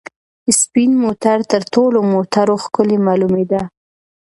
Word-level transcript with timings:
سپین 0.59 0.91
موټر 1.03 1.37
تر 1.51 1.61
ټولو 1.73 1.99
موټرو 2.13 2.55
ښکلی 2.63 2.97
معلومېده. 3.07 3.61